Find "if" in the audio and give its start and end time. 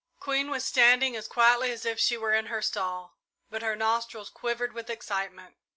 1.85-1.99